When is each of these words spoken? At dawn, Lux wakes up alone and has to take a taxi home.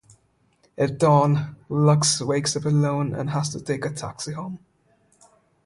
At 0.79 0.97
dawn, 0.97 1.57
Lux 1.69 2.21
wakes 2.21 2.55
up 2.55 2.65
alone 2.65 3.13
and 3.13 3.29
has 3.29 3.49
to 3.49 3.61
take 3.61 3.85
a 3.85 3.91
taxi 3.91 4.31
home. 4.31 4.57